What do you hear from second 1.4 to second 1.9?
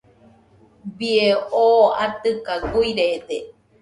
oo